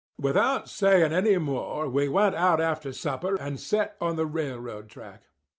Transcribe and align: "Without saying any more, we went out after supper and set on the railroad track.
"Without 0.19 0.67
saying 0.67 1.13
any 1.13 1.37
more, 1.37 1.87
we 1.87 2.07
went 2.09 2.33
out 2.33 2.59
after 2.59 2.91
supper 2.91 3.35
and 3.39 3.59
set 3.59 3.97
on 4.01 4.15
the 4.15 4.25
railroad 4.25 4.89
track. 4.89 5.25